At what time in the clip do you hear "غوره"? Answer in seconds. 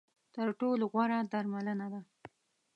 0.91-1.19